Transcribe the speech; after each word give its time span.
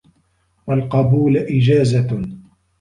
وَالْقَبُولَ 0.67 1.37
إجَازَةٌ 1.37 2.21